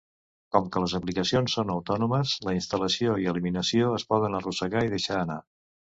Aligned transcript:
Com 0.55 0.69
que 0.75 0.79
les 0.83 0.93
aplicacions 0.99 1.57
són 1.57 1.73
autònomes, 1.73 2.33
la 2.47 2.55
instal·lació 2.61 3.19
i 3.25 3.27
l'eliminació 3.27 3.93
es 3.99 4.07
poden 4.15 4.39
arrossegar 4.39 4.83
i 4.89 4.95
deixar 4.95 5.21
anar. 5.21 5.39